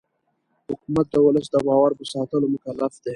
حکومت 0.69 1.07
د 1.13 1.15
ولس 1.25 1.47
د 1.51 1.55
باور 1.67 1.91
په 1.99 2.03
ساتلو 2.13 2.47
مکلف 2.53 2.93
دی 3.03 3.09